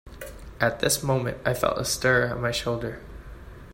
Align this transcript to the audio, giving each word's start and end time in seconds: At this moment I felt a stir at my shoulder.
At 0.59 0.79
this 0.79 1.03
moment 1.03 1.37
I 1.45 1.53
felt 1.53 1.77
a 1.77 1.85
stir 1.85 2.25
at 2.25 2.39
my 2.41 2.49
shoulder. 2.49 3.03